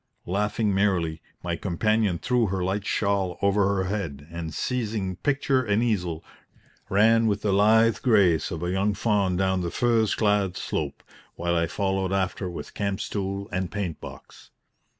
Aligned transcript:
Laughing 0.25 0.73
merrily, 0.73 1.21
my 1.43 1.55
companion 1.55 2.17
threw 2.17 2.47
her 2.47 2.63
light 2.63 2.87
shawl 2.87 3.37
over 3.39 3.67
her 3.75 3.83
head, 3.83 4.25
and, 4.31 4.51
seizing 4.51 5.15
picture 5.17 5.63
and 5.63 5.83
easel, 5.83 6.23
ran 6.89 7.27
with 7.27 7.43
the 7.43 7.51
lithe 7.53 7.97
grace 7.97 8.49
of 8.49 8.63
a 8.63 8.71
young 8.71 8.95
fawn 8.95 9.35
down 9.37 9.61
the 9.61 9.69
furze 9.69 10.15
clad 10.15 10.57
slope, 10.57 11.03
while 11.35 11.55
I 11.55 11.67
followed 11.67 12.11
after 12.13 12.49
with 12.49 12.73
camp 12.73 12.99
stool 12.99 13.47
and 13.51 13.69
paint 13.71 14.01
box. 14.01 14.49